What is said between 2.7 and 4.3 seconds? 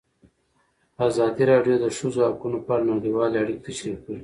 اړه نړیوالې اړیکې تشریح کړي.